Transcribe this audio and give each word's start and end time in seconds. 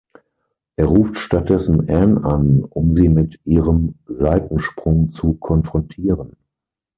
Er 0.77 0.87
ruft 0.87 1.17
stattdessen 1.19 1.87
Ann 1.87 2.17
an, 2.25 2.63
um 2.63 2.91
sie 2.95 3.07
mit 3.07 3.39
ihrem 3.45 3.99
Seitensprung 4.07 5.11
zu 5.11 5.33
konfrontieren. 5.33 6.37